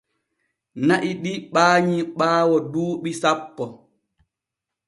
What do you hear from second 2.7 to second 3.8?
duuɓi sappo.